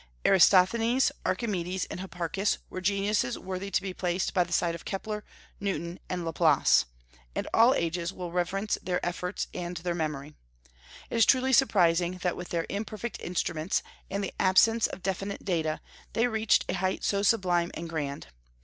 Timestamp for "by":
4.33-4.43